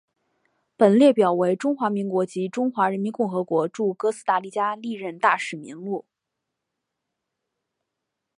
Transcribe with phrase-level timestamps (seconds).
[0.77, 6.05] 本列表为中华民国及中华人民共和国驻哥斯达黎加历任大使名录。